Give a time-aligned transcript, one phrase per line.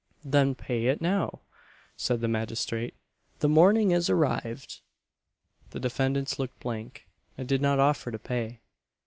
[0.25, 1.41] "Then pay it now"
[1.95, 2.95] said the magistrate
[3.37, 4.81] "the morning is arrived!"
[5.69, 8.61] The defendants looked blank and did not offer to pay.